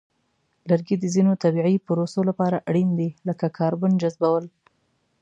[0.69, 4.45] لرګي د ځینو طبیعی پروسو لپاره اړین دي، لکه کاربن جذبول.